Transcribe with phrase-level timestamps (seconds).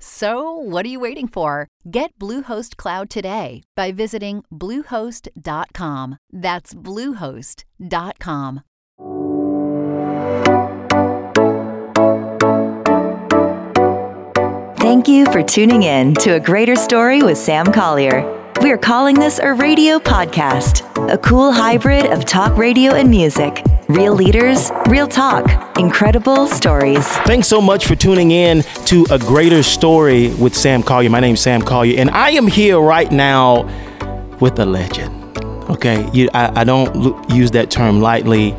[0.00, 1.68] So, what are you waiting for?
[1.90, 6.18] Get Bluehost Cloud today by visiting Bluehost.com.
[6.32, 8.62] That's Bluehost.com.
[14.78, 18.37] Thank you for tuning in to A Greater Story with Sam Collier.
[18.62, 23.64] We are calling this a radio podcast, a cool hybrid of talk radio and music.
[23.88, 27.06] Real leaders, real talk, incredible stories.
[27.18, 31.08] Thanks so much for tuning in to A Greater Story with Sam Collier.
[31.08, 33.62] My name's Sam Collier, and I am here right now
[34.40, 35.14] with a legend.
[35.70, 38.54] Okay, you, I, I don't use that term lightly.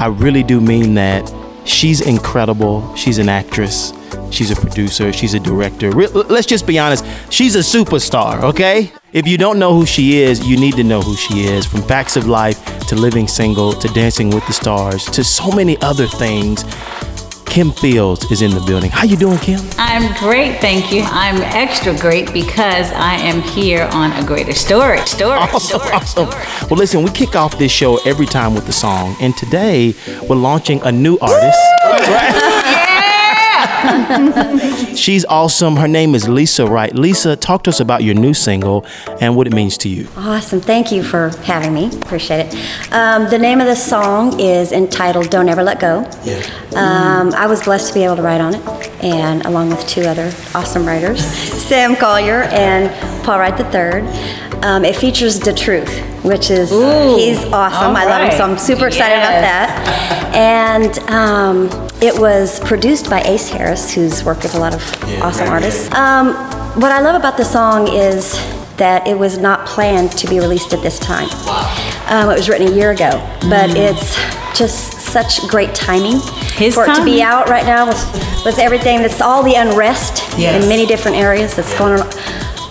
[0.00, 1.32] I really do mean that.
[1.64, 2.94] She's incredible.
[2.96, 3.92] She's an actress.
[4.30, 5.12] She's a producer.
[5.12, 5.90] She's a director.
[5.92, 7.04] Re- let's just be honest.
[7.30, 8.92] She's a superstar, okay?
[9.14, 11.66] If you don't know who she is, you need to know who she is.
[11.66, 15.80] From Facts of Life to Living Single to Dancing with the Stars to so many
[15.82, 16.64] other things.
[17.46, 18.90] Kim Fields is in the building.
[18.90, 19.60] How you doing, Kim?
[19.78, 21.02] I'm great, thank you.
[21.04, 24.98] I'm extra great because I am here on a greater story.
[25.06, 25.38] Story.
[25.38, 26.28] Awesome, story, awesome.
[26.32, 26.44] story.
[26.68, 29.94] Well, listen, we kick off this show every time with the song, and today
[30.28, 32.53] we're launching a new artist.
[34.96, 35.76] She's awesome.
[35.76, 36.94] Her name is Lisa Wright.
[36.94, 38.86] Lisa, talk to us about your new single
[39.20, 40.08] and what it means to you.
[40.16, 40.60] Awesome.
[40.60, 41.86] Thank you for having me.
[42.02, 42.92] Appreciate it.
[42.92, 45.98] Um, the name of the song is entitled Don't Ever Let Go.
[46.76, 50.02] Um, I was blessed to be able to write on it, and along with two
[50.02, 52.90] other awesome writers, Sam Collier and
[53.24, 54.02] Paul Wright III.
[54.62, 57.88] Um, it features The Truth, which is, he's awesome.
[57.88, 60.32] all I love him, so I'm super excited about that.
[60.34, 61.66] And um,
[62.02, 64.82] it was produced by Ace Harris, who's worked with a lot of
[65.22, 65.92] awesome artists.
[65.92, 66.34] Um,
[66.80, 68.32] what I love about the song is
[68.76, 71.28] that it was not planned to be released at this time.
[72.08, 73.10] Um, it was written a year ago,
[73.48, 74.16] but it's
[74.58, 76.20] just such great timing
[76.56, 80.22] His for it to be out right now with, with everything that's all the unrest
[80.38, 80.62] Yes.
[80.62, 82.10] in many different areas that's going on,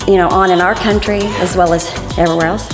[0.07, 2.67] you know, on in our country as well as everywhere else.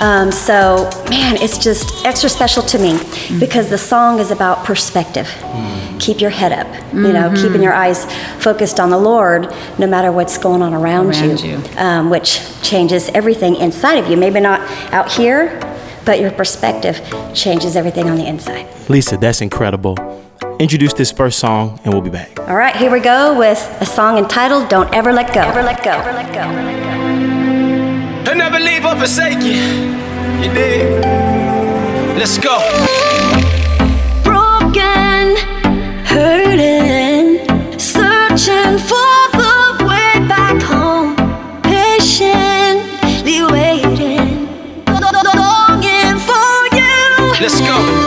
[0.00, 3.38] Um, so, man, it's just extra special to me Mm-hmm.
[3.38, 5.28] because the song is about perspective.
[6.00, 7.42] Keep your head up, you know, Mm-hmm.
[7.42, 8.04] keeping your eyes
[8.42, 9.42] focused on the Lord
[9.78, 11.60] no matter what's going on around, Around you.
[11.78, 14.16] Um, which changes everything inside of you.
[14.16, 14.60] Maybe not
[14.92, 15.58] out here,
[16.04, 17.00] but your perspective
[17.34, 18.66] changes everything on the inside.
[18.90, 19.96] Lisa, that's incredible.
[20.60, 22.38] Introduce this first song, and we'll be back.
[22.48, 25.40] All right, here we go with a song entitled Don't Ever Let Go.
[25.40, 25.90] Ever let go.
[25.90, 26.42] Ever let go.
[28.24, 29.60] He'll never leave or forsake you.
[30.40, 31.04] You did.
[32.16, 32.58] Let's go.
[34.22, 35.36] broken,
[36.06, 37.48] hurting,
[37.78, 41.16] searching for the way back home,
[41.62, 44.46] patiently waiting,
[44.86, 47.34] longing for you.
[47.40, 48.03] Let's go.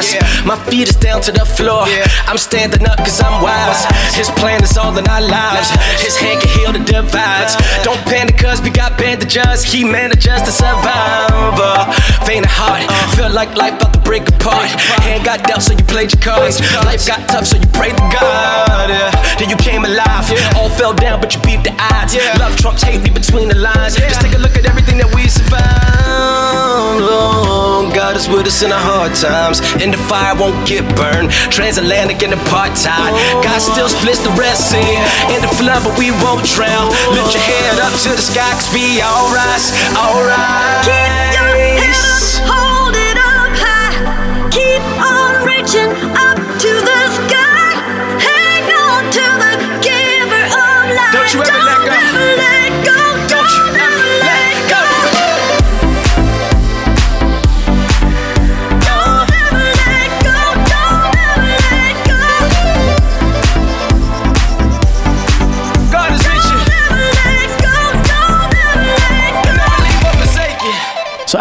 [0.00, 0.29] Rise.
[0.46, 1.84] My feet is down to the floor.
[2.26, 3.84] I'm standing up cause I'm wise.
[4.14, 5.70] His plan is all in our lives.
[6.00, 7.56] His hand can heal the divides.
[7.84, 9.62] Don't panic cause we got bandages.
[9.62, 11.60] He manages to survive.
[11.60, 11.92] Uh,
[12.24, 12.84] faint of heart.
[13.16, 14.68] Feel like life about to break apart.
[15.04, 16.60] Hand got dealt so you played your cards.
[16.84, 18.88] Life got tough so you prayed to God.
[18.88, 19.10] Yeah.
[19.38, 20.24] Then you came alive.
[20.56, 22.16] All fell down but you beat the odds.
[22.38, 23.96] Love trumps hate me between the lines.
[23.96, 25.60] Just take a look at everything that we survived.
[28.10, 29.60] God is with us in the hard times.
[29.82, 31.28] In the fire won't get burned.
[31.52, 33.12] Transatlantic and apartheid.
[33.44, 34.96] God still splits the Red Sea.
[35.36, 36.88] In the flood, but we won't drown.
[37.12, 39.64] Lift your head up to the sky, cause we alright.
[39.92, 40.88] Alright.
[40.88, 44.48] Keep your head up, hold it up high.
[44.48, 46.29] Keep on reaching up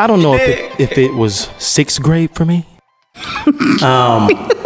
[0.09, 2.65] don't know if it, if it was sixth grade for me.
[3.83, 4.27] Um,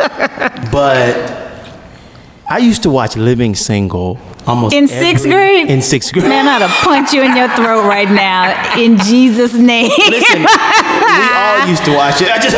[0.72, 1.14] but
[2.50, 4.18] I used to watch Living Single
[4.48, 5.70] almost In sixth every- grade?
[5.70, 6.28] In sixth grade.
[6.28, 9.90] Man, I'd have punch you in your throat right now in Jesus' name.
[10.10, 12.30] Listen, we all used to watch it.
[12.32, 12.56] I just,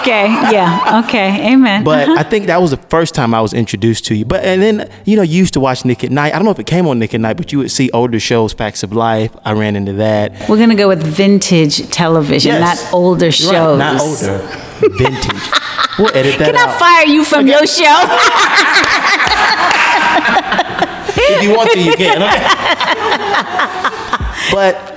[0.00, 1.84] okay, yeah, okay, amen.
[1.84, 2.18] but Uh-huh.
[2.18, 4.24] I think that was the first time I was introduced to you.
[4.24, 6.32] But and then you know you used to watch Nick at Nite.
[6.34, 8.18] I don't know if it came on Nick at Nite, but you would see older
[8.20, 9.30] shows, Facts of Life.
[9.44, 10.32] I ran into that.
[10.48, 12.82] We're gonna go with vintage television, Yes.
[12.82, 13.52] not older shows.
[13.52, 14.38] Right, not older,
[14.98, 15.42] vintage.
[15.98, 16.78] We'll edit that Can I out.
[16.78, 17.98] fire you from your show?
[21.36, 22.22] if you want to, you can.
[22.22, 22.44] Okay?
[24.52, 24.94] but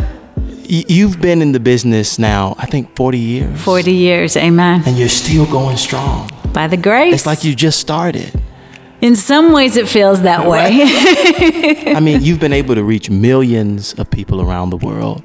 [0.67, 3.61] you've been in the business now, I think, 40 years.
[3.61, 4.83] 40 years, amen.
[4.85, 6.29] And you're still going strong.
[6.53, 7.13] By the grace.
[7.13, 8.33] It's like you just started.
[8.99, 10.81] In some ways, it feels that way.
[11.95, 15.23] I mean, you've been able to reach millions of people around the world,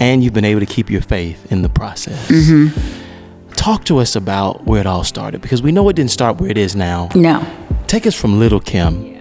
[0.00, 2.28] and you've been able to keep your faith in the process.
[2.28, 3.50] Mm-hmm.
[3.52, 6.50] Talk to us about where it all started, because we know it didn't start where
[6.50, 7.08] it is now.
[7.14, 7.46] no.
[7.86, 9.13] Take us from Little Kim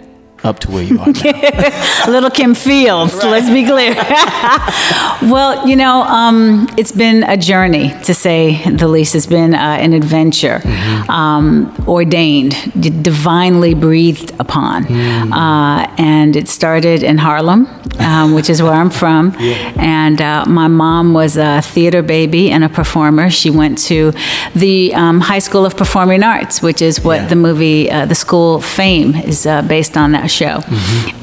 [0.43, 1.07] up to where you are.
[2.11, 3.93] Little Kim Fields, let's be clear.
[5.31, 9.15] well, you know, um, it's been a journey, to say the least.
[9.15, 10.61] It's been uh, an adventure,
[11.09, 14.85] um, ordained, d- divinely breathed upon.
[15.33, 17.67] Uh, and it started in Harlem,
[17.99, 19.35] um, which is where I'm from.
[19.77, 23.29] And uh, my mom was a theater baby and a performer.
[23.29, 24.11] She went to
[24.55, 28.59] the um, High School of Performing Arts, which is what the movie, uh, the school
[28.61, 30.61] Fame, is uh, based on that show,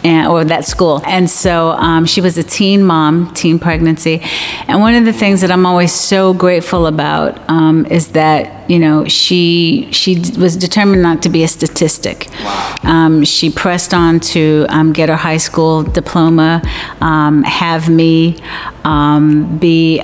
[0.04, 1.02] and, or that school.
[1.06, 4.20] And so um, she was a teen mom, teen pregnancy.
[4.68, 8.78] And one of the things that I'm always so grateful about um, is that you
[8.78, 12.28] know she she was determined not to be a statistic.
[12.84, 16.62] Um, she pressed on to um, get her high school diploma,
[17.00, 18.36] um, have me
[18.84, 20.00] um, be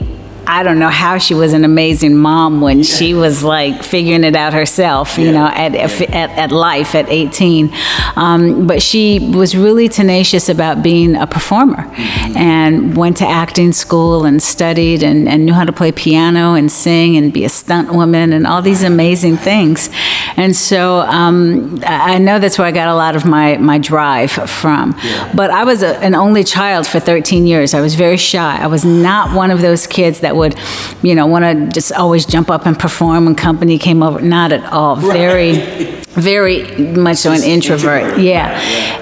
[0.48, 4.36] I don't know how she was an amazing mom when she was like figuring it
[4.36, 7.72] out herself, you know, at, at, at life at 18.
[8.14, 11.90] Um, but she was really tenacious about being a performer
[12.36, 16.70] and went to acting school and studied and, and knew how to play piano and
[16.70, 19.90] sing and be a stunt woman and all these amazing things.
[20.36, 24.30] And so um, I know that's where I got a lot of my, my drive
[24.30, 24.92] from.
[25.34, 27.74] But I was a, an only child for 13 years.
[27.74, 28.58] I was very shy.
[28.62, 30.56] I was not one of those kids that would,
[31.02, 34.20] you know, want to just always jump up and perform when company came over.
[34.20, 34.96] Not at all.
[34.96, 35.52] Very,
[36.16, 36.62] very
[36.94, 38.18] much so an introvert.
[38.18, 38.58] Yeah.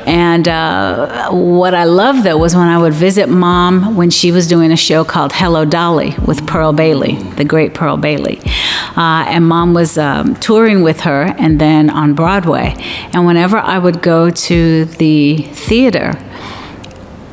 [0.06, 4.48] And uh, what I loved though was when I would visit mom when she was
[4.48, 8.40] doing a show called Hello Dolly with Pearl Bailey, the great Pearl Bailey.
[8.96, 12.74] Uh, and mom was um, touring with her and then on Broadway.
[13.12, 16.12] And whenever I would go to the theater,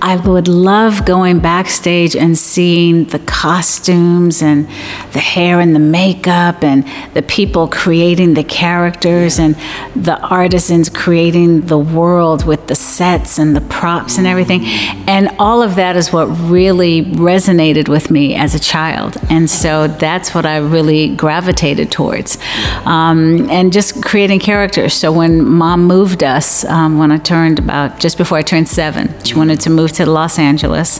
[0.01, 4.67] I would love going backstage and seeing the costumes and
[5.13, 9.55] the hair and the makeup and the people creating the characters and
[9.95, 14.61] the artisans creating the world with the sets and the props and everything.
[15.07, 19.17] And all of that is what really resonated with me as a child.
[19.29, 22.39] And so that's what I really gravitated towards.
[22.85, 24.95] Um, and just creating characters.
[24.95, 29.13] So when mom moved us, um, when I turned about just before I turned seven,
[29.23, 30.99] she wanted to move to Los Angeles.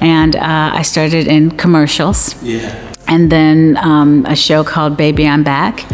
[0.00, 2.34] And uh, I started in commercials.
[2.42, 2.92] Yeah.
[3.08, 5.84] And then um, a show called Baby I'm Back,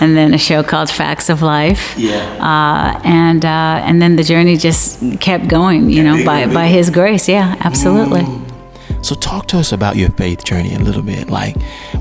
[0.00, 1.94] and then a show called Facts of Life.
[1.98, 2.16] Yeah.
[2.40, 6.66] Uh, and uh, and then the journey just kept going, you know, by by.
[6.68, 7.28] His grace.
[7.28, 8.24] Yeah, absolutely.
[9.02, 11.28] So talk to us about your faith journey a little bit.
[11.28, 11.56] Like,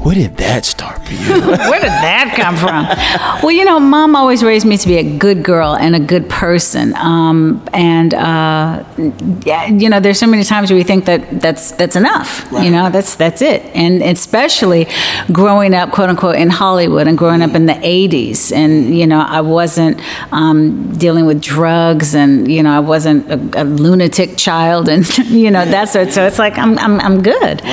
[0.05, 1.41] Where did that start for you?
[1.41, 2.85] Where did that come from?
[3.43, 6.29] well, you know, mom always raised me to be a good girl and a good
[6.29, 6.93] person.
[6.93, 8.83] Um, and uh,
[9.43, 12.47] yeah, you know, there's so many times where we think that that's that's enough.
[12.51, 13.63] You know, that's that's it.
[13.73, 14.87] And especially
[15.31, 19.21] growing up, quote unquote, in Hollywood and growing up in the '80s, and you know,
[19.21, 19.99] I wasn't
[20.31, 25.49] um, dealing with drugs, and you know, I wasn't a, a lunatic child, and you
[25.49, 26.11] know, that sort.
[26.11, 27.63] So it's like I'm I'm, I'm good.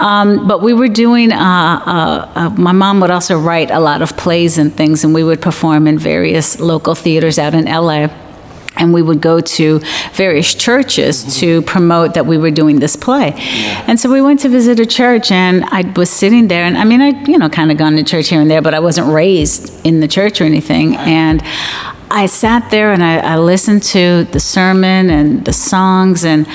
[0.00, 1.32] Um, but we were doing.
[1.32, 5.14] Uh, uh, uh, my mom would also write a lot of plays and things, and
[5.14, 8.08] we would perform in various local theaters out in LA.
[8.76, 9.80] And we would go to
[10.12, 13.32] various churches to promote that we were doing this play.
[13.88, 16.84] And so we went to visit a church, and I was sitting there, and I
[16.84, 19.12] mean, I, you know, kind of gone to church here and there, but I wasn't
[19.12, 20.94] raised in the church or anything.
[20.96, 21.42] And
[22.10, 26.46] I sat there and I, I listened to the sermon and the songs, and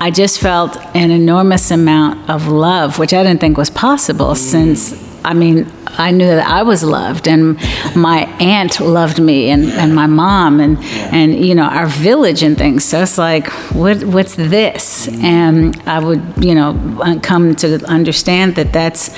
[0.00, 4.94] I just felt an enormous amount of love, which I didn't think was possible since.
[5.24, 7.56] I mean, I knew that I was loved, and
[7.94, 10.78] my aunt loved me, and, and my mom, and
[11.12, 12.84] and you know our village and things.
[12.84, 15.08] So it's like, what what's this?
[15.22, 19.10] And I would, you know, uh, come to understand that that's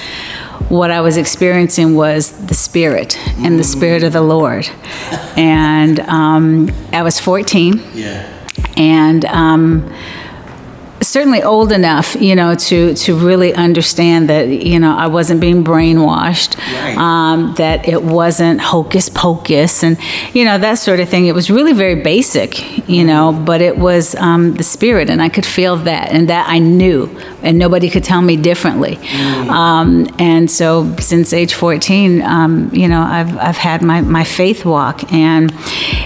[0.68, 4.66] what I was experiencing was the Spirit and the Spirit of the Lord.
[5.36, 7.80] And um, I was 14.
[7.94, 8.30] yeah.
[8.76, 9.92] And um,
[11.00, 15.62] certainly old enough, you know, to, to really understand that, you know, I wasn't being
[15.64, 16.96] brainwashed, Right.
[16.96, 19.98] um, that it wasn't hocus pocus and,
[20.32, 21.26] you know, that sort of thing.
[21.26, 25.28] It was really very basic, you know, but it was um, the Spirit, and I
[25.28, 27.06] could feel that, and that I knew,
[27.44, 28.96] and nobody could tell me differently.
[29.48, 34.64] Um, and so since age 14, um, you know, I've, I've had my, my faith
[34.64, 35.52] walk, and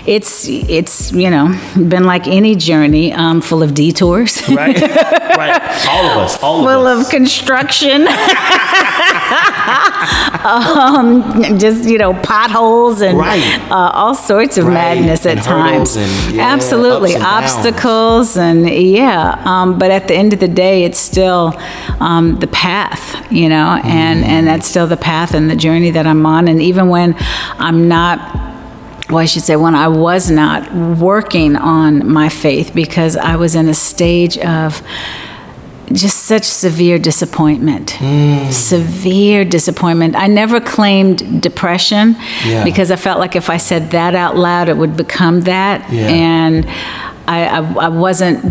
[0.07, 4.43] it's, it's, you know, been like any journey, um, full of detours.
[4.49, 4.81] Right?
[4.81, 5.87] right.
[5.89, 6.43] All of us.
[6.43, 7.05] All full of us.
[7.05, 8.07] Full of construction.
[10.45, 13.43] um, just you know potholes and Right.
[13.71, 14.75] uh, all sorts of Right.
[14.75, 15.97] madness at And times.
[15.97, 17.45] and, yeah, Absolutely, and downs.
[17.53, 19.41] obstacles and yeah.
[19.45, 21.28] Um, but at the end of the day, it's still
[22.01, 26.07] um, the path, you know, and and that's still the path and the journey that
[26.07, 26.49] I'm on.
[26.49, 27.15] And even when
[27.59, 28.19] I'm not
[29.09, 33.55] well, I should say, when I was not working on my faith because I was
[33.55, 34.83] in a stage of
[35.93, 37.97] just such severe disappointment.
[38.53, 40.15] Severe disappointment.
[40.15, 42.65] I never claimed depression Yeah.
[42.65, 45.91] because I felt like if I said that out loud, it would become that.
[45.91, 46.09] Yeah.
[46.09, 46.67] And
[47.27, 48.45] I, I, I wasn't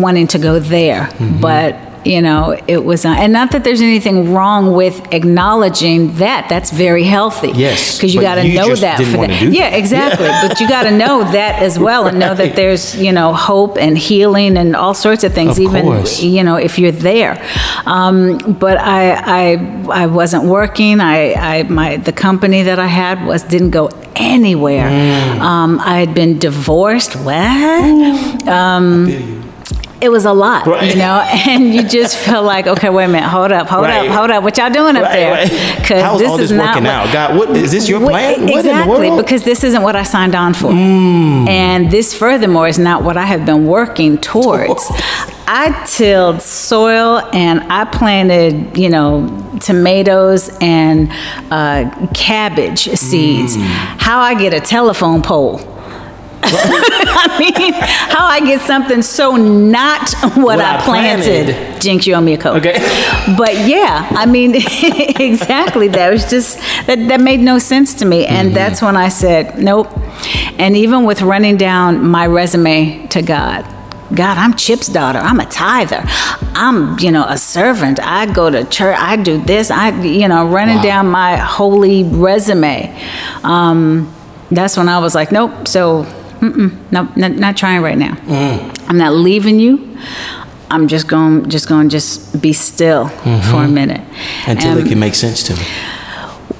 [0.00, 1.04] wanting to go there.
[1.04, 1.40] Mm-hmm.
[1.40, 6.46] But you know, it was, uh, and not that there's anything wrong with acknowledging that.
[6.48, 7.52] That's very healthy.
[7.54, 9.42] Yes, because you got to know that for that.
[9.42, 9.78] yeah, that.
[9.78, 10.26] exactly.
[10.26, 13.78] but you got to know that as well, and know that there's you know hope
[13.78, 15.58] and healing and all sorts of things.
[15.58, 16.22] Of even course.
[16.22, 17.42] you know if you're there.
[17.86, 21.00] Um, but I, I I wasn't working.
[21.00, 24.88] I, I my the company that I had was didn't go anywhere.
[24.88, 25.40] Mm.
[25.40, 27.14] Um, I had been divorced.
[27.16, 28.48] What?
[28.48, 29.43] Um,
[30.04, 30.90] it was a lot, Right.
[30.90, 34.08] you know, and you just feel like, okay, wait a minute, hold up, hold Right.
[34.08, 35.76] up, hold up, what y'all doing up Right, there?
[35.80, 37.12] Because this all is this not working what- out?
[37.12, 38.32] God, what is this your plan?
[38.32, 39.08] What in the exactly?
[39.08, 39.16] Mm.
[39.18, 40.70] because this isn't what I signed on for.
[40.70, 44.90] And this, furthermore, is not what I have been working towards.
[45.46, 49.28] I tilled soil and I planted, you know,
[49.60, 51.10] tomatoes and
[51.50, 53.56] uh, cabbage seeds.
[53.56, 53.62] Mm.
[53.98, 55.60] How I get a telephone pole?
[57.16, 61.46] I mean, how I get something so not what, What I, I planted.
[61.54, 61.82] planted.
[61.82, 62.56] Jinx, you owe me a coke.
[62.58, 62.74] Okay.
[63.36, 65.88] But yeah, I mean, exactly.
[65.88, 69.58] That was just that that made no sense to me, and that's when I said
[69.58, 69.88] nope.
[70.58, 73.64] And even with running down my resume to God.
[74.14, 75.18] God, I'm Chip's daughter.
[75.18, 76.02] I'm a tither.
[76.54, 77.98] I'm, you know, a servant.
[78.00, 78.96] I go to church.
[78.98, 79.70] I do this.
[79.70, 82.94] I, you know, running down my holy resume.
[83.42, 84.14] Um,
[84.50, 85.66] that's when I was like, nope.
[85.66, 86.04] So,
[86.50, 88.14] mm-mm, nope, not, not trying right now.
[88.14, 88.88] Mm.
[88.88, 89.98] I'm not leaving you.
[90.70, 93.50] I'm just going, just going, to just be still mm-hmm.
[93.50, 94.00] for a minute
[94.46, 95.62] Until And- it um, can make sense to me.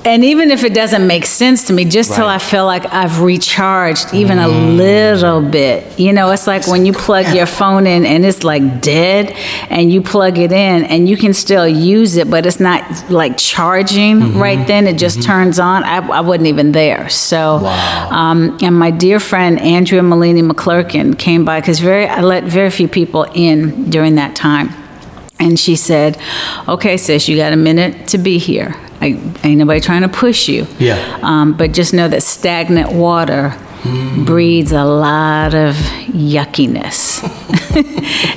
[0.05, 3.21] And even if it doesn't make sense to me, just till I feel like I've
[3.21, 4.77] recharged even a mm.
[4.77, 5.99] little bit.
[5.99, 9.35] You know, it's like when you plug your phone in and it's like dead,
[9.71, 13.39] and you plug it in and you can still use it, but it's not like
[13.39, 14.39] charging mm-hmm.
[14.39, 14.87] right then.
[14.87, 15.27] It just mm-hmm.
[15.27, 15.85] turns on.
[15.85, 17.09] I, I wasn't even there.
[17.09, 18.09] So, Wow.
[18.11, 22.71] um, and my dear friend Andrea Malini McClurkin came by because very I let very
[22.71, 24.84] few people in during that time.
[25.39, 26.17] And she said,
[26.69, 28.75] "Okay, sis, you got a minute to be here.
[29.01, 30.67] I, ain't nobody trying to push you.
[30.79, 31.19] Yeah.
[31.23, 33.55] Um, but just know that stagnant water
[34.25, 35.75] breeds a lot of
[36.07, 37.23] yuckiness.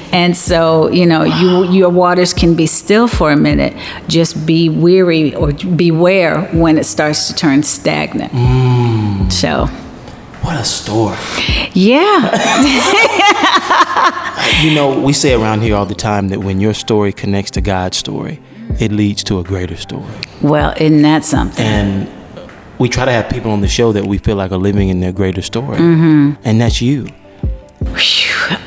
[0.13, 3.73] and so, you know, you, your waters can be still for a minute.
[4.09, 9.31] Just be weary or beware when it starts to turn stagnant.
[9.31, 9.69] So,
[10.47, 11.17] What a story.
[11.73, 12.31] yeah.
[14.63, 17.61] You know, we say around here all the time that when your story connects to
[17.61, 18.39] God's story,
[18.79, 20.05] it leads to a greater story.
[20.41, 21.65] well, isn't that something?
[21.65, 22.09] And
[22.79, 25.01] we try to have people on the show that we feel like are living in
[25.01, 25.77] their greater story.
[25.77, 26.41] Mm-hmm.
[26.45, 27.07] And that's you.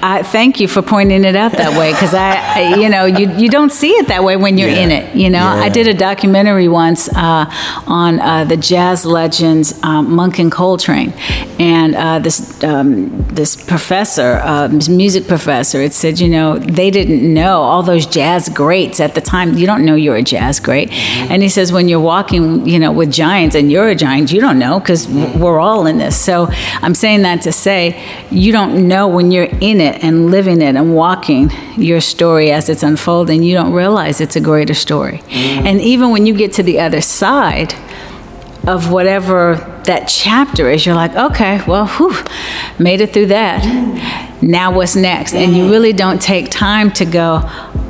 [0.02, 3.30] I thank you for pointing it out that way because I, I, you know, you,
[3.36, 4.84] you don't see it that way when you're Yeah.
[4.84, 5.14] in it.
[5.14, 7.46] You know, I did a documentary once uh,
[7.86, 11.12] on uh, the jazz legends um, Monk and Coltrane,
[11.58, 16.90] and uh, this um, this professor, uh, this music professor, it said, you know, they
[16.90, 19.56] didn't know all those jazz greats at the time.
[19.56, 20.90] You don't know you're a jazz great,
[21.30, 24.40] and he says when you're walking, you know, with giants and you're a giant, you
[24.40, 26.16] don't know because we're all in this.
[26.20, 26.48] So
[26.82, 27.80] I'm saying that to say
[28.30, 32.70] you don't know when you're in it and living it and walking your story as
[32.70, 35.18] it's unfolding, you don't realize it's a greater story.
[35.18, 35.66] Mm.
[35.66, 37.74] And even when you get to the other side
[38.66, 42.16] of whatever that chapter is, you're like, okay, well, whew,
[42.78, 43.62] made it through that.
[43.62, 44.42] Mm.
[44.42, 45.34] Now what's next?
[45.34, 45.70] And you mm.
[45.70, 47.42] really don't take time to go,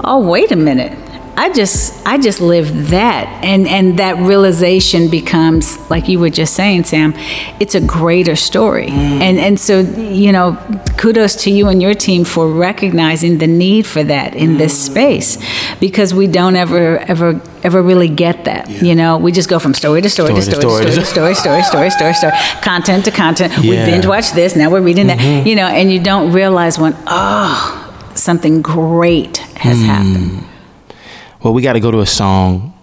[0.05, 0.99] oh, wait a minute.
[1.37, 3.27] I just I just live that.
[3.45, 7.15] And and that realization becomes like you were just saying Sam
[7.61, 8.87] it's a greater story.
[8.89, 9.21] Mm.
[9.21, 10.59] And and so you know
[10.97, 14.91] kudos to you and your team for recognizing the need for that in this mm.
[14.91, 15.39] space
[15.79, 19.19] because we don't ever ever ever really get that you know?
[19.19, 21.91] We just go from story to story, to story, to story, to story, story, story,
[21.91, 23.59] story, story, content to content.
[23.59, 25.47] We binge watch this, now we're reading that, mm-hmm.
[25.47, 29.85] you know, and you don't realize when, oh, something great has mm.
[29.85, 30.50] happened.
[31.43, 32.75] Well, we got to go to a song.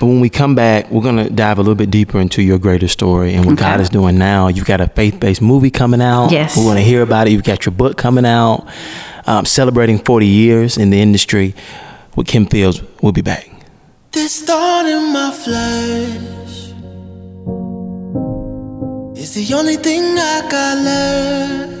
[0.00, 2.58] But when we come back, we're going to dive a little bit deeper into your
[2.58, 3.62] greater story and what Okay.
[3.62, 4.48] God is doing now.
[4.48, 6.30] You've got a faith based movie coming out.
[6.32, 6.56] Yes.
[6.56, 7.30] We want to hear about it.
[7.32, 8.66] You've got your book coming out,
[9.26, 11.54] um, celebrating 40 years in the industry
[12.14, 12.82] with Kim Fields.
[13.02, 13.50] We'll be back.
[14.12, 16.72] This thorn in my flesh
[19.22, 21.75] is the only thing I got left.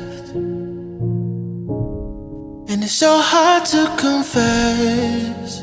[2.76, 5.62] And it's so hard to confess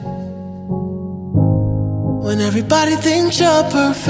[2.25, 4.09] when everybody thinks you're perfect.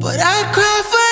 [0.00, 1.09] But I cry for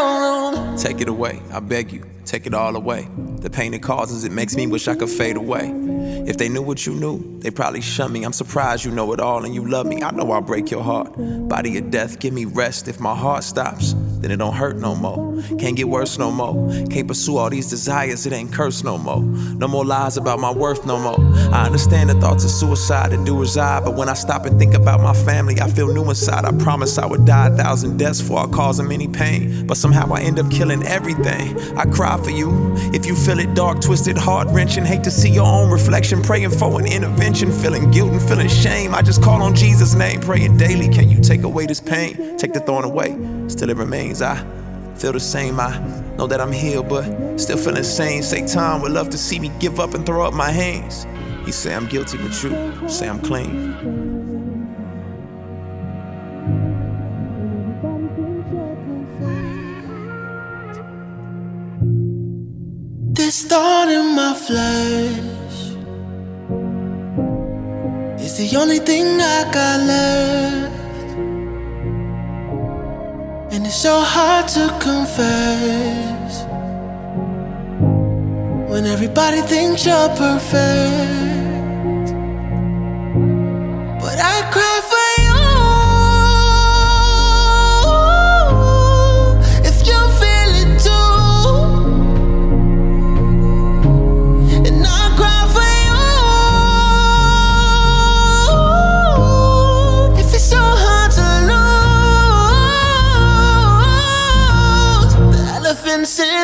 [0.00, 0.31] room.
[0.82, 3.06] Take it away, I beg you, take it all away.
[3.36, 5.72] The pain it causes, it makes me wish I could fade away.
[6.26, 8.24] If they knew what you knew, they probably shun me.
[8.24, 10.02] I'm surprised you know it all and you love me.
[10.02, 11.12] I know I'll break your heart.
[11.48, 12.88] Body of death, give me rest.
[12.88, 15.42] If my heart stops, then it don't hurt no more.
[15.58, 16.54] Can't get worse no more.
[16.88, 19.20] Can't pursue all these desires, it ain't cursed no more.
[19.20, 21.18] No more lies about my worth no more.
[21.52, 24.74] I understand the thoughts of suicide that do reside, but when I stop and think
[24.74, 26.44] about my family, I feel new inside.
[26.44, 29.66] I promise I would die a thousand deaths before I cause them any pain.
[29.66, 31.58] But somehow I end up killing everything.
[31.76, 32.72] I cry for you.
[32.94, 36.50] If you feel it dark, twisted, heart wrenching, hate to see your own reflection, praying
[36.50, 38.94] for an intervention, feeling guilt and feeling shame.
[38.94, 40.88] I just call on Jesus' name, praying daily.
[40.88, 42.38] Can you take away this pain?
[42.38, 43.10] Take the thorn away.
[43.48, 44.22] Still it remains.
[44.22, 44.36] I
[44.96, 45.58] feel the same.
[45.60, 45.78] I
[46.16, 48.22] know that I'm healed, but still feeling sane.
[48.22, 51.06] Satan would love to see me give up and throw up my hands.
[51.44, 54.01] He say I'm guilty, but you say I'm clean.
[63.32, 65.56] This thorn in my flesh
[68.20, 71.16] is the only thing I got left.
[73.54, 76.44] And it's so hard to confess
[78.70, 81.32] when everybody thinks you're perfect.
[84.02, 85.01] But I cry for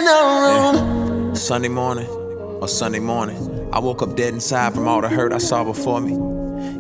[0.09, 1.37] elephants in the room.
[1.37, 5.38] Sunday morning or Sunday morning, I woke up dead inside from all the hurt I
[5.38, 6.14] saw before me.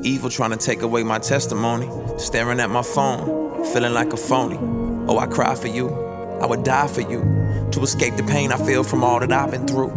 [0.02, 1.88] Evil trying to take away my testimony,
[2.18, 4.58] staring at my phone, feeling like a phony.
[5.08, 5.88] Oh, I cry for you,
[6.40, 7.20] I would die for you,
[7.72, 9.92] to escape the pain I feel from all that I've been through.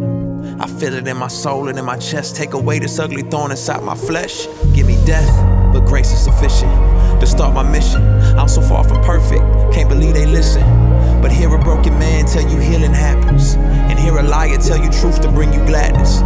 [0.60, 2.36] I feel it in my soul and in my chest.
[2.36, 4.46] Take away this ugly thorn inside my flesh.
[4.74, 5.28] Give me death,
[5.72, 6.72] but grace is sufficient.
[7.20, 8.02] to start my mission.
[8.36, 9.42] I'm so far from perfect,
[9.72, 10.81] can't believe they listen.
[11.22, 14.90] But hear a broken man tell you healing happens, and hear a liar tell you
[14.90, 16.18] truth to bring you gladness.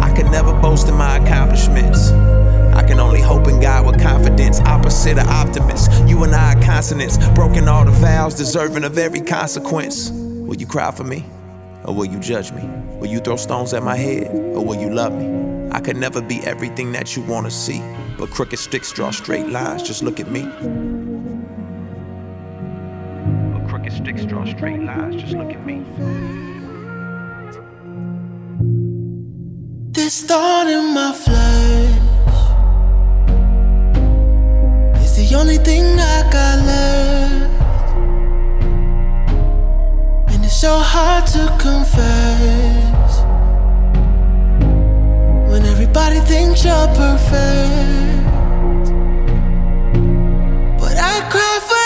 [0.00, 2.12] I can never boast in my accomplishments.
[2.74, 5.90] I can only hope in God with confidence, opposite of optimist.
[6.06, 10.10] You and I are consonants, broken all the vows, deserving of every consequence.
[10.10, 11.24] Will you cry for me?
[11.84, 12.62] Or will you judge me?
[12.98, 14.32] Will you throw stones at my head?
[14.34, 15.68] Or will you love me?
[15.72, 17.82] I could never be everything that you wanna see.
[18.18, 20.42] But crooked sticks draw straight lines, just look at me.
[24.02, 25.84] Draw straight lines, just look at me.
[29.92, 31.94] This thought in my flesh
[35.00, 37.94] is the only thing I got left.
[40.32, 43.22] And it's so hard to confess
[45.50, 48.24] when everybody thinks you're perfect.
[50.80, 51.83] But I cry for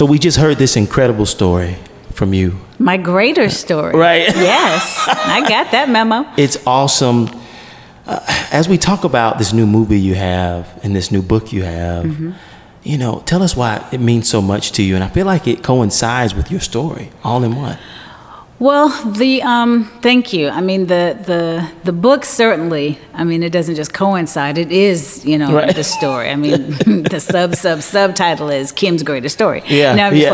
[0.00, 1.76] So we just heard this incredible story
[2.14, 2.58] from you.
[2.78, 3.94] My greater story.
[3.94, 4.34] Right.
[4.34, 6.24] Yes, I got that memo.
[6.38, 7.28] It's awesome.
[8.06, 11.64] Uh, as we talk about this new movie you have and this new book you
[11.64, 12.30] have, Mm-hmm.
[12.82, 14.94] you know, tell us why it means so much to you.
[14.94, 17.76] And I feel like it coincides with your story all in one.
[18.60, 20.48] Well, the um, thank you.
[20.50, 22.98] I mean, the the the book certainly.
[23.14, 24.58] I mean, it doesn't just coincide.
[24.58, 25.74] It is, you know, Right.
[25.74, 26.28] the story.
[26.28, 26.72] I mean,
[27.10, 29.62] the sub sub subtitle is Kim's greatest story.
[29.66, 30.30] Yeah, No, yeah.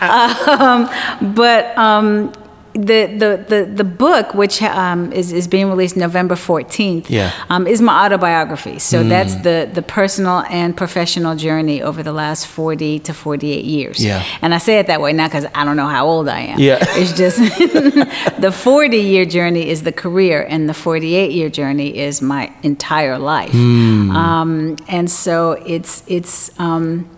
[0.00, 0.60] playing.
[0.60, 2.32] um, but um,
[2.72, 7.32] the, the the the book, which um, is is being released November fourteenth, Yeah.
[7.48, 8.78] um, is my autobiography.
[8.78, 9.08] So Mm.
[9.08, 13.98] that's the the personal and professional journey over the last forty to forty eight years.
[14.04, 14.22] Yeah.
[14.40, 16.58] And I say it that way not because I don't know how old I am.
[16.60, 16.78] Yeah.
[17.00, 17.38] It's just
[18.40, 23.18] the 40 year journey is the career, and the 48 year journey is my entire
[23.18, 23.50] life.
[23.52, 24.10] Hmm.
[24.14, 26.50] Um, and so it's it's.
[26.60, 27.08] Um,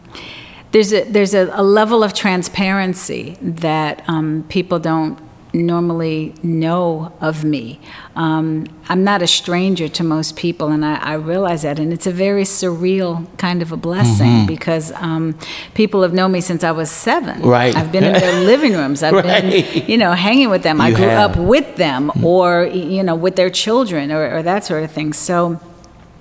[0.72, 5.18] there's a there's a, a level of transparency that um, people don't
[5.54, 7.78] normally know of me.
[8.16, 12.06] Um, I'm not a stranger to most people, and I, I realize that, and it's
[12.06, 14.46] a very surreal kind of a blessing Mm-hmm.
[14.46, 15.38] because um,
[15.74, 17.42] people have known me since I was seven.
[17.42, 17.74] Right.
[17.76, 19.02] I've been in their living rooms.
[19.02, 19.42] I've Right.
[19.42, 20.80] been, you know, hanging with them.
[20.80, 21.32] I grew have.
[21.32, 25.12] up with them, or you know, with their children, or, or that sort of thing.
[25.12, 25.60] So.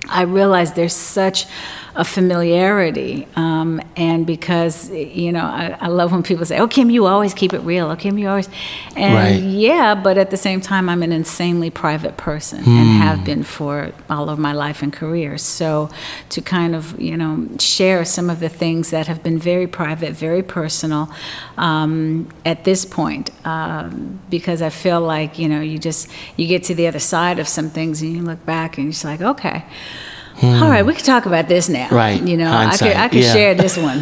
[0.10, 1.46] I realize there's such
[1.96, 6.90] a familiarity, um, and because you know, I, I love when people say, "Oh, Kim,
[6.90, 8.48] you always keep it real." Oh, Kim, you always,
[8.96, 9.44] and Right.
[9.44, 13.92] yeah, but at the same time, I'm an insanely private person and have been for
[14.10, 15.38] all of my life and career.
[15.38, 15.90] So,
[16.30, 20.14] to kind of you know share some of the things that have been very private,
[20.14, 21.10] very personal,
[21.58, 26.64] um, at this point, um, because I feel like you know you just you get
[26.66, 29.22] to the other side of some things and you look back and you're just like,
[29.22, 29.66] okay.
[30.44, 31.88] All right, we can talk about this now.
[31.92, 32.22] Right.
[32.22, 33.34] You know, I could I could Yeah.
[33.34, 34.00] share this one.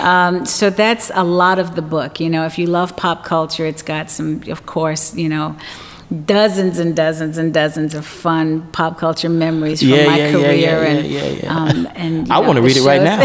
[0.00, 2.20] um, so that's a lot of the book.
[2.20, 5.56] You know, if you love pop culture, it's got some, of course, you know,
[6.24, 10.54] dozens and dozens and dozens of fun pop culture memories from Yeah, my yeah, career
[10.84, 11.44] yeah, yeah, and.
[11.86, 13.20] Um, and I know, want to read it right now.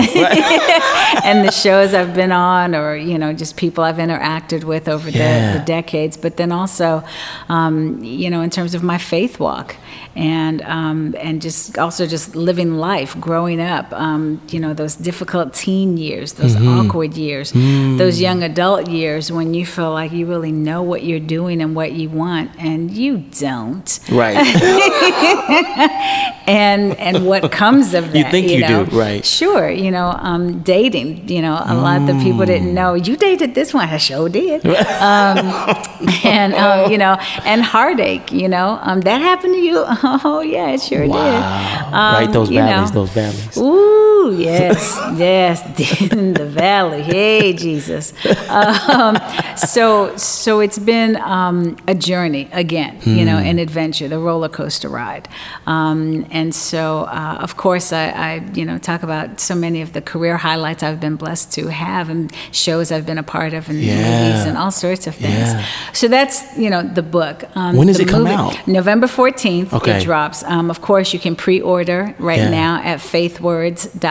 [1.24, 5.12] and the shows I've been on, or you know, just people I've interacted with over
[5.12, 6.18] the, the decades.
[6.18, 7.04] But then also,
[7.50, 9.76] um, you know, in terms of my faith walk,
[10.16, 13.92] and um, and just also just living life, growing up.
[13.94, 16.80] Um, you know, those difficult teen years, those Mm-hmm.
[16.90, 17.98] awkward years, Mm.
[17.98, 21.76] those young adult years when you feel like you really know what you're doing and
[21.76, 24.38] what you want, and you don't right.
[26.48, 28.18] and and what comes of that.
[28.18, 28.86] You think you know?
[28.86, 29.26] do, right.
[29.26, 31.28] Sure, you know, um, dating.
[31.30, 33.90] You know, a lot of people didn't know you dated this one.
[33.90, 34.66] I sure did.
[34.66, 35.38] um,
[36.24, 37.14] and um, you know,
[37.46, 38.32] and heartache.
[38.32, 39.81] You know, um, that happened to you.
[40.24, 41.16] Oh yeah, it sure wow.
[41.16, 41.94] did.
[41.94, 43.02] right, Um, those valleys, know.
[43.06, 43.58] those valleys.
[43.58, 45.62] Ooh, yes, yes,
[46.12, 47.02] in the valley.
[47.02, 48.14] Hey, Jesus.
[48.50, 49.18] Um,
[49.58, 54.90] so, so it's been um, a journey, again, you know, an adventure, the roller coaster
[54.90, 55.28] ride.
[55.68, 59.94] Um, and so, uh, of course, I, I, you know, talk about so many of
[59.94, 63.70] the career highlights I've been blessed to have and shows I've been a part of
[63.70, 63.96] and Yeah.
[63.96, 65.54] movies and all sorts of things.
[65.54, 65.66] Yeah.
[65.94, 67.44] So that's, you know, the book.
[67.56, 68.68] Um, When does it come out?
[68.68, 69.98] November 14th, Okay.
[70.00, 70.44] it drops.
[70.44, 72.50] Um, of course, you can pre-order right Yeah.
[72.50, 74.11] now at faithwords.com.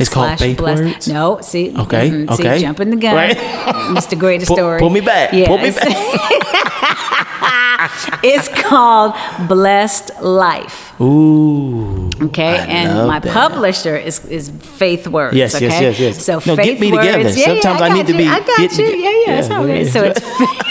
[0.00, 1.08] It's called slash Faith blessed.
[1.08, 2.56] No, see, Okay, mhm, okay.
[2.58, 3.36] see, jumping the gun, Right.
[3.96, 4.18] Mr.
[4.18, 4.78] Greatest Pull- Story.
[4.80, 5.84] pull me back, Yeah, pull me it's-
[8.22, 9.14] it's called
[9.48, 10.85] Blessed Life.
[11.00, 12.08] Ooh.
[12.28, 13.32] Okay, I and my that.
[13.32, 15.36] publisher is is Faith Words.
[15.36, 15.84] Yes, yes, okay?
[15.84, 16.24] yes, yes.
[16.24, 17.06] So No, Faith get me Words.
[17.06, 17.28] together.
[17.30, 18.18] Yeah, yeah, Sometimes I got need to you.
[18.18, 18.84] be- I got get- you.
[18.86, 19.48] Yeah, yeah.
[19.48, 19.84] yeah, right.
[19.84, 19.90] yeah.
[19.90, 20.20] So it's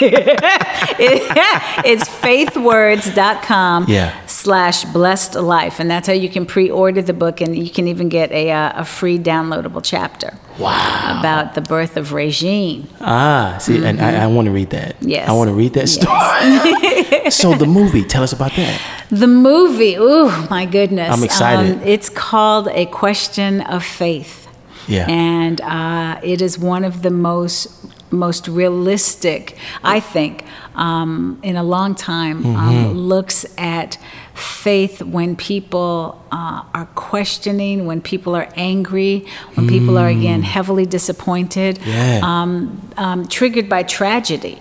[1.84, 4.12] it's faithwords.com Yeah.
[4.26, 8.08] slash blessed life, and that's how you can pre-order the book, and you can even
[8.08, 10.34] get a uh, a free downloadable chapter.
[10.58, 11.18] Wow.
[11.20, 12.88] About the birth of Regine.
[13.00, 14.96] Ah, see, and I, I want to read that.
[14.96, 15.08] Mm-hmm.
[15.10, 15.28] Yes.
[15.28, 17.30] I want to read that story.
[17.30, 18.80] so the movie, tell us about that.
[19.10, 21.10] The movie, oh my goodness.
[21.16, 21.76] I'm excited.
[21.76, 24.48] Um, it's called A Question of Faith.
[24.88, 25.06] Yeah.
[25.08, 27.68] And uh, it is one of the most
[28.12, 30.44] most realistic, I think,
[30.76, 32.56] um, in a long time, Mm-hmm.
[32.56, 33.98] um, looks at
[34.34, 40.86] faith when people uh, are questioning, when people are angry, when people are again heavily
[40.86, 41.86] disappointed, Mm.
[41.86, 42.20] Yeah.
[42.22, 44.60] um, um, triggered by tragedy.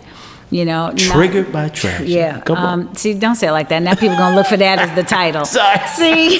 [0.51, 2.11] You know, not- Triggered by tragedy.
[2.13, 2.39] yeah.
[2.41, 2.79] Come on.
[2.87, 3.81] um, See, don't say it like that.
[3.81, 5.43] Now people gonna look for that as the title.
[5.45, 5.79] Sorry.
[5.87, 6.39] See,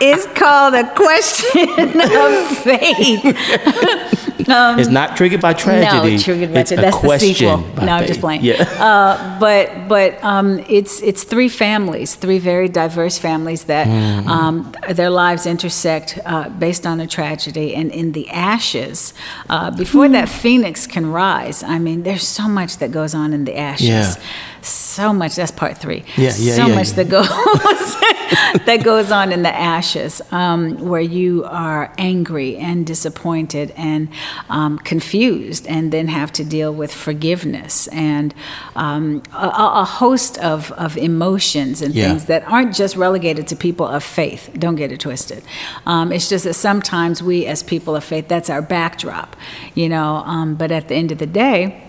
[0.00, 1.68] it's called a question
[2.00, 4.31] of faith.
[4.48, 6.16] It's not triggered by tragedy.
[6.16, 6.90] No, triggered by it's tragedy.
[6.90, 7.58] That's the sequel.
[7.84, 8.42] No, I'm just playing.
[8.42, 8.62] Yeah.
[8.78, 14.28] Uh, but but um, it's it's three families, three very diverse families that Mm-hmm.
[14.28, 19.12] um, their lives intersect uh, based on a tragedy, and in the ashes,
[19.50, 20.34] uh, before that Hmm.
[20.42, 21.62] phoenix can rise.
[21.62, 23.88] I mean, there's so much that goes on in the ashes.
[23.88, 24.14] Yeah.
[24.62, 25.34] So much.
[25.36, 26.04] That's part three.
[26.16, 27.02] Yeah, yeah, So yeah, much yeah.
[27.02, 27.28] that goes
[28.66, 34.08] that goes on in the ashes, um, where you are angry and disappointed and
[34.48, 38.34] um, confused, and then have to deal with forgiveness and
[38.76, 39.48] um, a,
[39.82, 42.08] a host of, of emotions and Yeah.
[42.08, 44.50] things that aren't just relegated to people of faith.
[44.58, 45.42] Don't get it twisted.
[45.86, 49.36] Um, it's just that sometimes we, as people of faith, that's our backdrop,
[49.74, 50.16] you know.
[50.26, 51.88] Um, but at the end of the day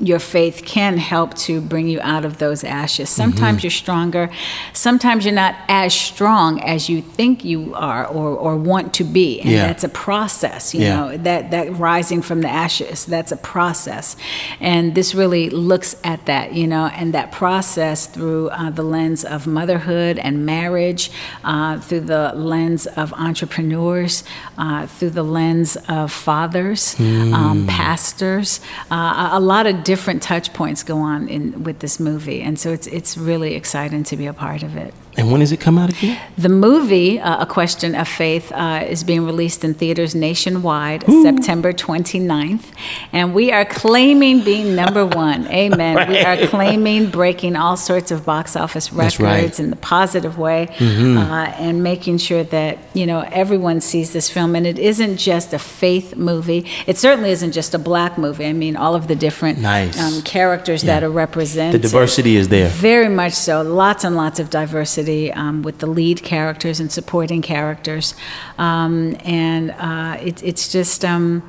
[0.00, 3.08] your faith can help to bring you out of those ashes.
[3.10, 3.64] Sometimes Mm-hmm.
[3.66, 4.30] you're stronger,
[4.72, 9.40] sometimes you're not as strong as you think you are or, or want to be.
[9.40, 9.66] And Yeah.
[9.66, 10.96] that's a process, you Yeah.
[10.96, 14.16] know, that, that rising from the ashes, that's a process.
[14.60, 19.24] And this really looks at that, you know, and that process through uh, the lens
[19.24, 21.10] of motherhood and marriage,
[21.44, 24.24] uh, through the lens of entrepreneurs,
[24.58, 28.60] uh, through the lens of fathers, um, pastors.
[28.90, 32.60] Uh, a- a lot of different touch points go on in with this movie, and
[32.60, 34.94] so it's it's really exciting to be a part of it.
[35.20, 36.18] And when does it come out again?
[36.38, 41.74] The movie, uh, A Question of Faith, uh, is being released in theaters nationwide September
[41.74, 42.64] 29th.
[43.12, 45.46] And we are claiming being number one.
[45.48, 46.08] Amen.
[46.08, 49.50] We are claiming breaking all sorts of box office records right.
[49.50, 49.62] Mm-hmm.
[49.62, 54.56] in the positive way uh, and making sure that, you know, everyone sees this film.
[54.56, 56.66] And it isn't just a faith movie.
[56.86, 58.46] It certainly isn't just a black movie.
[58.46, 60.00] I mean, all of the different Nice.
[60.00, 60.94] um, characters Yeah.
[60.94, 61.82] that are represented.
[61.82, 62.70] The diversity is there.
[62.70, 63.60] Very much so.
[63.60, 65.09] Lots and lots of diversity
[65.42, 68.14] um, with the lead characters and supporting characters.
[68.58, 71.42] Um, and uh, it, it's just, um,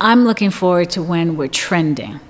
[0.00, 2.20] I'm looking forward to when we're trending.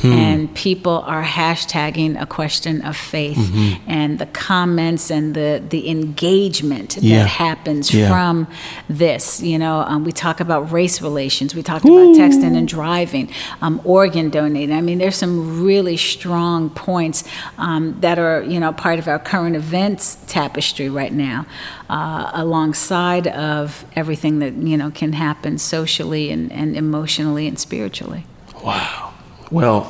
[0.00, 0.12] Hmm.
[0.12, 3.90] And people are hashtagging a question of faith, Mm-hmm.
[3.90, 7.18] and the comments and the the engagement Yeah.
[7.18, 8.08] that happens Yeah.
[8.08, 8.46] from
[8.88, 9.40] this.
[9.42, 11.54] You know, um, we talk about race relations.
[11.54, 13.28] We talked about texting and driving,
[13.62, 14.74] um, organ donating.
[14.76, 17.24] I mean, there's some really strong points
[17.58, 21.46] um, that are you know part of our current events tapestry right now,
[21.88, 28.24] uh, alongside of everything that you know can happen socially and, and emotionally and spiritually.
[28.64, 29.13] Wow.
[29.54, 29.88] Well,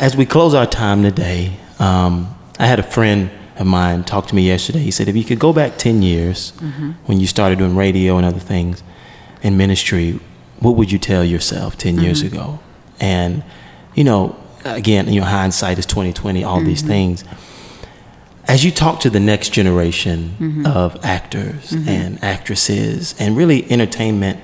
[0.00, 4.34] as we close our time today, um, I had a friend of mine talk to
[4.36, 4.78] me yesterday.
[4.78, 6.92] He said, if you could go back 10 years mm-hmm.
[7.06, 8.84] when you started doing radio and other things
[9.42, 10.20] in ministry,
[10.60, 12.04] what would you tell yourself 10 mm-hmm.
[12.04, 12.60] years ago?
[13.00, 13.42] And,
[13.96, 16.88] you know, again, you know, hindsight is 2020, all these mm-hmm.
[16.88, 17.24] things.
[18.46, 24.38] As you talk to the next generation of actors and actresses and really entertainment,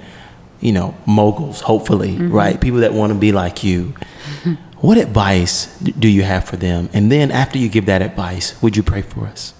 [0.62, 2.58] you know, moguls, hopefully, right?
[2.60, 3.94] People that want to be like you.
[4.82, 6.90] What advice do you have for them?
[6.92, 9.54] And then after you give that advice, would you pray for us?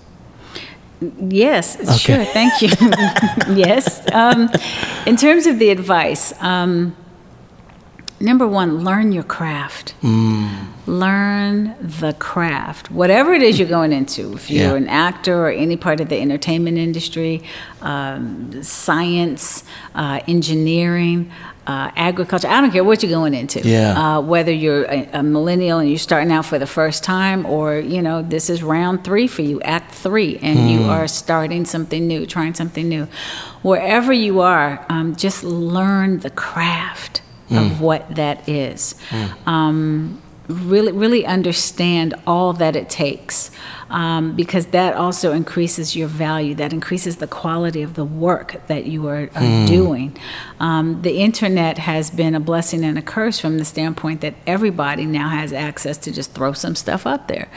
[1.20, 2.24] Yes, sure.
[2.24, 2.68] Thank you.
[3.54, 4.02] yes.
[4.12, 4.50] Um,
[5.06, 6.96] in terms of the advice, um,
[8.22, 9.94] number one, learn your craft.
[10.02, 10.66] Mm.
[10.86, 12.90] Learn the craft.
[12.90, 14.76] Whatever it is you're going into, if you're Yeah.
[14.76, 17.42] an actor or any part of the entertainment industry,
[17.82, 21.30] um, science, uh, engineering,
[21.66, 23.60] uh, agriculture, I don't care what you're going into.
[23.60, 24.16] Yeah.
[24.16, 27.76] Uh, whether you're a, a millennial and you're starting out for the first time, or,
[27.78, 32.06] you know, this is round three for you, act three, and you are starting something
[32.08, 33.06] new, trying something new.
[33.62, 37.21] Wherever you are, um, just learn the craft
[37.56, 38.94] of what that is.
[39.46, 43.50] Um, really, really understand all that it takes,
[43.92, 46.54] um, because that also increases your value.
[46.54, 50.16] That increases the quality of the work that you are, are doing.
[50.60, 55.04] Um, the internet has been a blessing and a curse from the standpoint that everybody
[55.06, 57.48] now has access to just throw some stuff up there.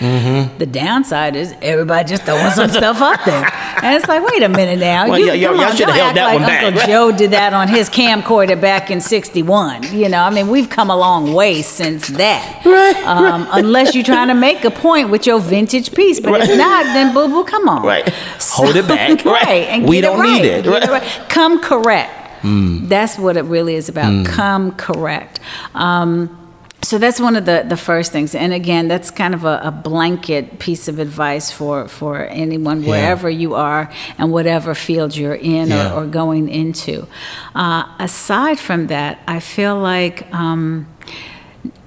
[0.60, 3.46] The downside is everybody just throwing some stuff up there,
[3.84, 6.16] and it's like, wait a minute now, Well, you, y'all- y'all- come on, shoulda held
[6.18, 6.90] that like one back, Uncle right?
[6.90, 9.84] Joe did that on his camcorder back in '61.
[9.96, 12.62] You know, I mean, we've come a long way since that.
[12.66, 16.58] Right, Um, unless you're trying to make a point with your vintage piece, but if
[16.58, 17.84] not, then boo boo, come on.
[17.86, 18.08] Right.
[18.42, 19.24] Hold it back.
[19.26, 19.44] right.
[19.44, 19.68] Right.
[19.70, 20.84] And We don't it need right.
[20.84, 20.90] it.
[20.90, 21.30] Right.
[21.30, 22.12] Come correct.
[22.44, 24.26] That's what it really is about.
[24.28, 25.40] Come correct.
[25.74, 26.42] Um,
[26.84, 28.36] so that's one of the, the first things.
[28.36, 32.90] And again, that's kind of a, a blanket piece of advice for, for anyone, Yeah.
[32.90, 35.96] wherever you are and whatever field you're in Yeah.
[35.96, 37.08] or, or going into.
[37.56, 40.86] Uh, aside from that, I feel like um,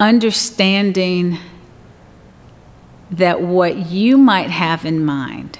[0.00, 1.38] understanding
[3.10, 5.58] that what you might have in mind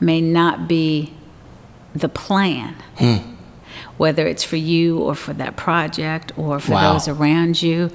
[0.00, 1.12] may not be
[1.94, 2.74] the plan,
[3.98, 6.92] whether it's for you or for that project or for Wow.
[6.94, 7.90] those around you.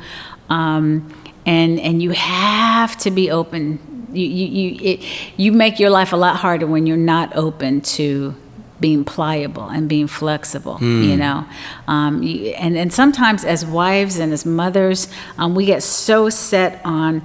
[0.50, 1.12] Um,
[1.46, 4.08] and, and you have to be open.
[4.14, 5.04] You, you, you, it,
[5.38, 8.36] you make your life a lot harder when you're not open to
[8.80, 11.46] being pliable and being flexible, you know.
[11.88, 16.82] Um, you, and, and sometimes as wives and as mothers, um, we get so set
[16.86, 17.22] on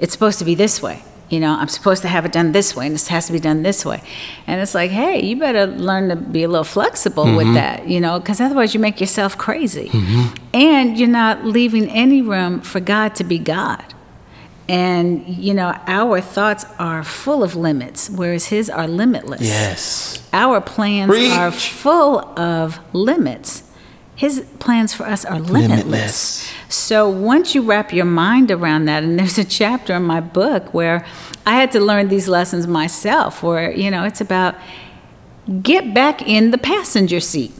[0.00, 1.02] it's supposed to be this way.
[1.28, 3.38] You know, I'm supposed to have it done this way, and this has to be
[3.38, 4.02] done this way.
[4.46, 7.54] And it's like, hey, you better learn to be a little flexible with mm-hmm.
[7.54, 9.90] that, you know, because otherwise you make yourself crazy.
[9.90, 10.34] Mm-hmm.
[10.54, 13.94] And you're not leaving any room for God to be God.
[14.70, 19.42] And, you know, our thoughts are full of limits, whereas His are limitless.
[19.42, 20.26] Yes.
[20.32, 21.30] Our plans Preach.
[21.30, 23.64] are full of limits.
[24.18, 25.78] His plans for us are limitless.
[25.84, 26.52] Limitless.
[26.68, 30.74] So once you wrap your mind around that, and there's a chapter in my book
[30.74, 31.06] where
[31.46, 34.56] I had to learn these lessons myself, where, you know, it's about
[35.62, 37.52] get back in the passenger seat.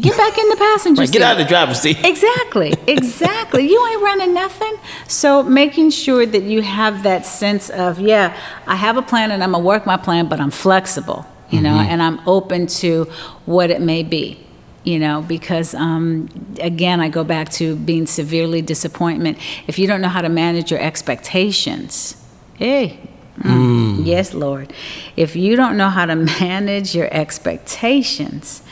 [0.00, 1.12] Get back in the passenger Right, seat.
[1.18, 1.98] get out of the driver's seat.
[2.04, 3.68] Exactly, exactly.
[3.68, 4.74] you ain't running nothing.
[5.08, 8.34] So making sure that you have that sense of, yeah,
[8.66, 11.70] I have a plan and I'm gonna work my plan, but I'm flexible, you know,
[11.74, 11.90] Mm-hmm.
[11.90, 13.04] and I'm open to
[13.44, 14.38] what it may be.
[14.84, 16.28] You know, because um,
[16.60, 19.38] again, I go back to being severely disappointment.
[19.68, 22.16] If you don't know how to manage your expectations,
[22.56, 22.98] hey,
[23.38, 24.72] mm, yes, Lord.
[25.16, 28.64] If you don't know how to manage your expectations,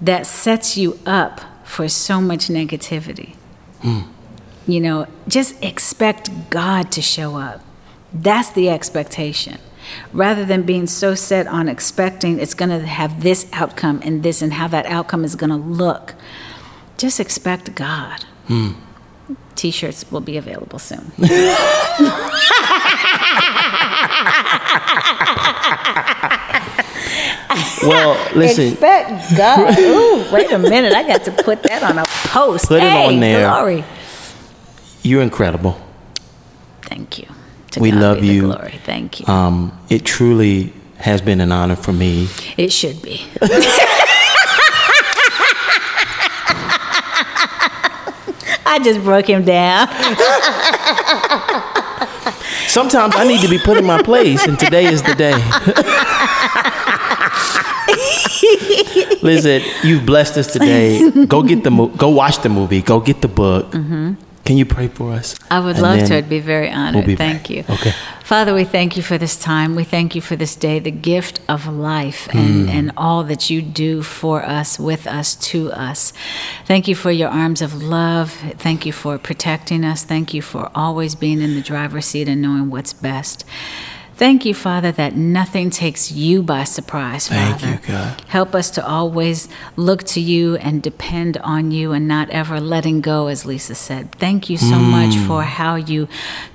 [0.00, 3.36] that sets you up for so much negativity.
[4.66, 7.62] You know, just expect God to show up.
[8.12, 9.58] That's the expectation.
[10.12, 14.42] Rather than being so set on expecting it's going to have this outcome and this
[14.42, 16.14] and how that outcome is going to look,
[16.98, 18.24] just expect God.
[18.46, 18.72] Hmm.
[19.54, 21.12] T shirts will be available soon.
[27.82, 28.72] Well, listen.
[28.72, 29.78] Expect God.
[29.78, 30.92] Ooh, wait a minute.
[30.92, 32.68] I got to put that on a post.
[32.68, 33.48] Put it on there.
[33.48, 33.84] Glory.
[35.02, 35.80] You're incredible.
[36.82, 37.26] Thank you.
[37.72, 38.42] To We God love you.
[38.42, 38.80] Glory.
[38.84, 39.26] Thank you.
[39.26, 42.28] Um, it truly has been an honor for me.
[42.56, 43.26] it should be.
[48.66, 49.88] I just broke him down.
[52.68, 55.34] Sometimes I need to be put in my place, and today is the day.
[59.22, 61.10] Listen, you've blessed us today.
[61.26, 62.80] Go get the mo- go watch the movie.
[62.80, 63.74] Go get the book.
[64.50, 65.36] Can you pray for us?
[65.48, 66.16] I would And love to.
[66.16, 67.06] I'd be very honored.
[67.06, 67.62] be thank you.
[67.70, 67.92] Okay.
[68.24, 69.76] Father, we thank you for this time.
[69.76, 72.68] We thank you for this day, the gift of life and, Mm.
[72.68, 76.12] and all that you do for us, with us, to us.
[76.66, 78.32] Thank you for your arms of love.
[78.58, 80.02] Thank you for protecting us.
[80.02, 83.44] Thank you for always being in the driver's seat and knowing what's best.
[84.20, 87.72] Thank you, Father, that nothing takes you by surprise, Thank Father.
[87.72, 88.22] you, God.
[88.28, 93.00] Help us to always look to you and depend on you and not ever letting
[93.00, 94.12] go, as Lisa said.
[94.12, 95.26] Thank you so much Mm.
[95.26, 96.06] for how you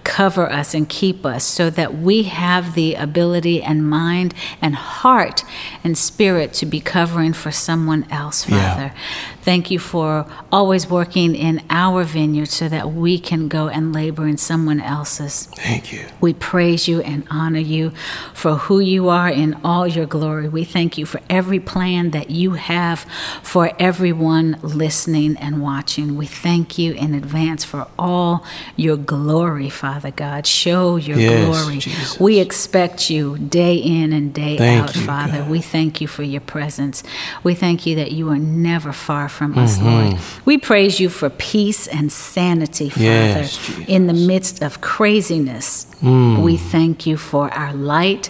[0.03, 5.43] cover us and keep us so that we have the ability and mind and heart
[5.83, 8.57] and spirit to be covering for someone else, Yeah.
[8.75, 8.91] Father.
[9.41, 14.27] Thank you for always working in our vineyard so that we can go and labor
[14.27, 15.47] in someone else's.
[15.57, 16.01] Thank you.
[16.21, 17.91] We praise you and honor you
[18.33, 20.47] for who you are in all your glory.
[20.47, 23.05] We thank you for every plan that you have
[23.43, 26.15] for everyone listening and watching.
[26.17, 28.43] We thank you in advance for all
[28.75, 30.45] your glory, Father God.
[30.47, 31.79] Show your Yes, glory.
[31.79, 32.19] Jesus.
[32.19, 35.39] We expect you day in and day Thank out, you, Father.
[35.39, 35.49] God.
[35.49, 37.03] We thank you for your presence.
[37.43, 39.85] We thank you that you are never far from us, Mm-hmm.
[40.11, 40.19] Lord.
[40.45, 45.87] We praise you for peace and sanity, Father, Yes, in the midst of craziness.
[46.01, 46.41] Mm.
[46.43, 48.29] We thank you for our light,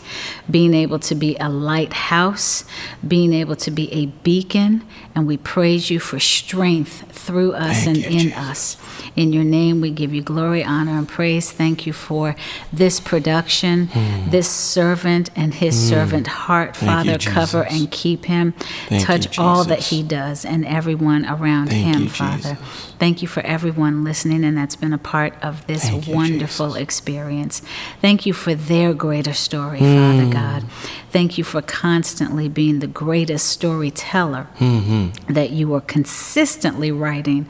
[0.50, 2.64] being able to be a lighthouse,
[3.06, 7.88] being able to be a beacon, and we praise you for strength through us Thank
[7.88, 8.38] and you, in Jesus.
[8.38, 8.78] us.
[9.16, 11.52] In your name, we give you glory, honor, and praise.
[11.52, 12.36] Thank you for
[12.72, 13.90] this production,
[14.30, 16.78] this servant and his servant heart, Mm.
[17.06, 17.32] Thank you, Father.
[17.34, 18.54] cover and keep him.
[18.88, 22.56] Thank you, Touch all that he does and everyone around him, you, Father.
[22.56, 22.95] Jesus.
[23.00, 27.62] Thank you for everyone listening and that's been a part of this Thank wonderful experience.
[28.02, 29.96] Thank you for their greater story, Mm.
[29.96, 30.64] Father God.
[31.12, 35.34] Thank you for constantly being the greatest storyteller Mm-hmm.
[35.34, 37.48] that you are consistently writing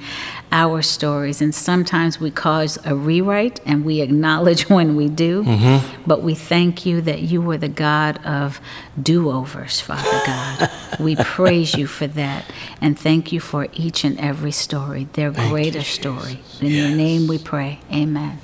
[0.52, 1.41] our stories.
[1.41, 5.43] And sometimes we cause a rewrite and we acknowledge when we do.
[5.43, 6.04] Mm-hmm.
[6.06, 8.60] But we thank you that you were the God of
[9.02, 10.70] do overs, Father God.
[11.00, 12.46] we praise you for that.
[12.82, 15.94] And thank you for each and every story, their Thank you, greater Jesus.
[15.96, 16.40] story.
[16.62, 17.80] In your name we pray.
[17.92, 18.40] Amen.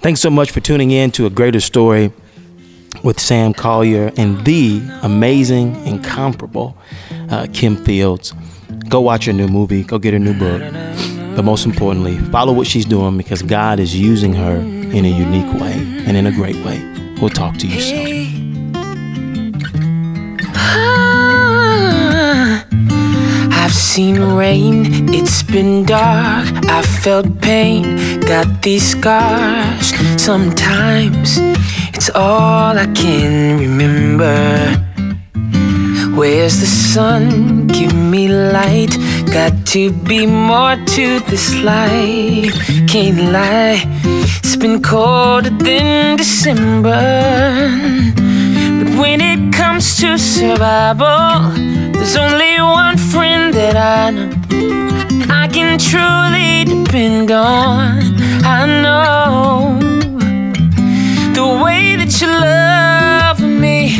[0.00, 2.12] Thanks so much for tuning in to A Greater Story
[3.02, 6.76] with Sam Collier and the amazing, incomparable
[7.30, 8.34] uh, Kim Fields.
[8.88, 10.60] Go watch her new movie, go get her new book.
[11.36, 15.52] But most importantly, follow what she's doing because God is using her in a unique
[15.60, 15.72] way
[16.06, 16.80] and in a great way.
[17.20, 18.19] We'll talk to you soon.
[23.70, 26.48] I've seen rain, it's been dark.
[26.66, 29.94] I felt pain, got these scars.
[30.20, 31.38] Sometimes
[31.94, 34.74] it's all I can remember.
[36.16, 37.68] Where's the sun?
[37.68, 38.96] Give me light.
[39.32, 42.52] Got to be more to this life.
[42.88, 43.84] Can't lie,
[44.42, 46.98] it's been colder than December.
[49.00, 51.52] When it comes to survival,
[51.92, 54.30] there's only one friend that I know
[55.32, 58.02] I can truly depend on.
[58.44, 59.78] I know
[61.32, 63.96] the way that you love me,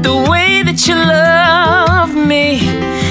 [0.00, 2.56] the way that you love me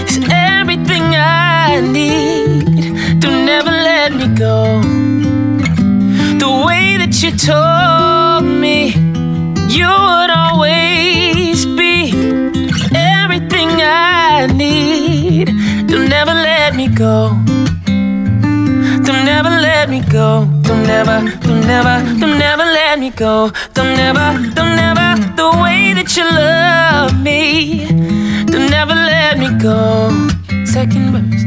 [0.07, 3.19] is everything I need.
[3.19, 4.81] Don't ever let me go.
[6.43, 8.95] The way that you told me
[9.69, 10.86] you would always
[16.17, 17.29] Don't ever let me go.
[19.05, 20.49] Don't ever let me go.
[20.63, 23.51] Don't ever, don't ever, don't ever let me go.
[23.75, 27.85] Don't ever, don't ever, the way that you love me.
[28.47, 30.09] Don't ever let me go.
[30.65, 31.43] Second verse.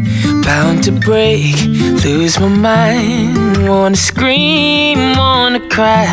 [0.46, 1.56] Bound to break,
[2.04, 3.68] lose my mind.
[3.68, 6.04] Wanna scream, wanna cry.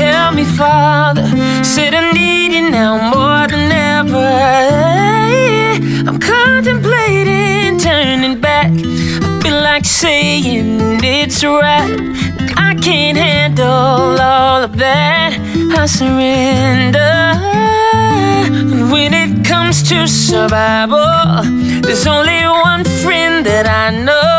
[0.00, 1.28] Help me, Father.
[1.62, 4.94] Said I need you now more than ever.
[6.08, 7.13] I'm contemplating
[8.04, 8.70] turning back.
[8.70, 11.90] I feel like saying it's right.
[12.68, 15.30] I can't handle all of that.
[15.80, 17.14] I surrender.
[18.72, 21.44] And when it comes to survival,
[21.84, 24.38] there's only one friend that I know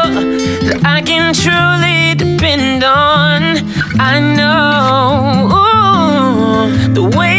[0.67, 3.39] that I can truly depend on.
[4.11, 4.59] I know
[6.97, 7.34] the way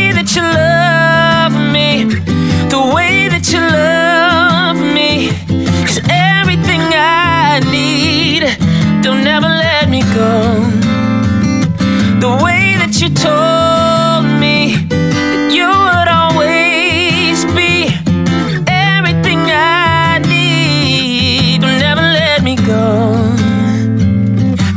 [10.16, 10.70] let.
[12.24, 14.56] The way that you told me
[14.88, 17.72] that you would always be
[18.66, 21.60] everything I need.
[21.60, 22.84] Don't ever let me go.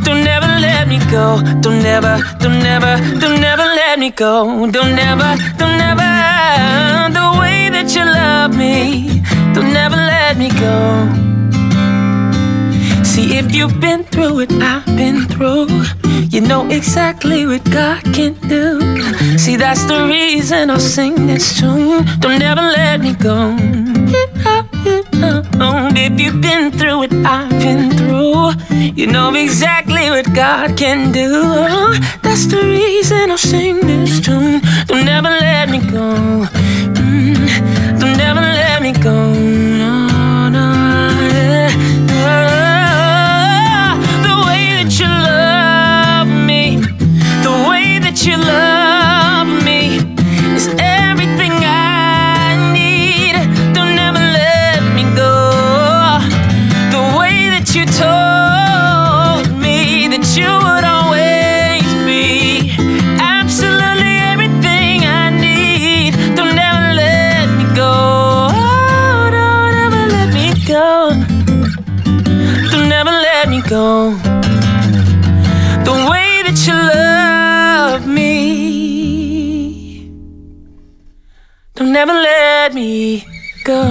[0.06, 1.40] Don't ever let me go.
[1.64, 2.14] Don't ever,
[2.44, 4.68] don't ever, don't ever let me go.
[4.76, 5.30] Don't ever,
[5.60, 6.12] don't ever.
[7.18, 9.22] The way that you love me.
[9.54, 11.39] Don't ever let me go.
[13.20, 15.68] See, If you've been through it, I've been through.
[16.30, 18.80] You know exactly what God can do.
[19.36, 22.06] See, that's the reason I'll sing this tune.
[22.20, 23.56] Don't ever let me go.
[26.02, 28.52] If you've been through it, I've been through.
[28.96, 31.28] You know exactly what God can do.
[32.22, 34.62] That's the reason I'll sing this tune.
[34.86, 36.46] Don't ever let me go.
[36.96, 39.34] Mm, don't ever let me go.
[39.34, 39.99] No,
[48.20, 49.96] that you love me
[50.54, 53.32] is everything I need.
[53.72, 56.20] Don't ever let me go.
[56.92, 62.76] The way that you told me that you would always be
[63.20, 66.12] absolutely everything I need.
[66.36, 68.48] Don't ever let me go.
[68.52, 71.16] Oh, don't ever let me go.
[72.70, 74.12] Don't ever let me go.
[75.84, 77.09] The way that you love
[81.92, 83.26] Don't let me
[83.64, 83.82] go.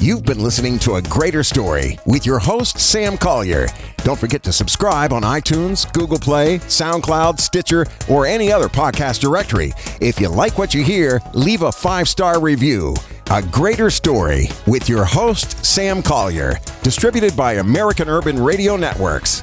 [0.00, 3.66] You've been listening to A Greater Story with your host, Sam Collier.
[4.04, 9.72] Don't forget to subscribe on iTunes, Google Play, SoundCloud, Stitcher, or any other podcast directory.
[10.00, 12.94] If you like what you hear, leave a five star review.
[13.32, 16.58] A Greater Story with your host, Sam Collier.
[16.82, 19.42] Distributed by American Urban Radio Networks.